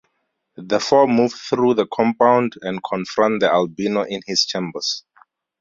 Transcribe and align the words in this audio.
The 0.57 0.79
four 0.79 1.05
move 1.05 1.31
through 1.31 1.75
the 1.75 1.85
compound 1.85 2.53
and 2.63 2.81
confront 2.83 3.41
the 3.41 3.51
Albino 3.51 4.01
in 4.01 4.21
his 4.25 4.47
chambers. 4.47 5.03